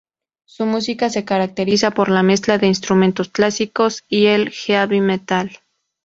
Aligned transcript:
Su 0.45 0.65
música 0.65 1.11
se 1.11 1.25
caracteriza 1.25 1.91
por 1.91 2.09
la 2.09 2.23
mezcla 2.23 2.57
de 2.57 2.65
instrumentos 2.65 3.29
clásicos 3.29 4.03
y 4.07 4.25
el 4.25 4.49
heavy 4.49 4.99
metal. 4.99 5.59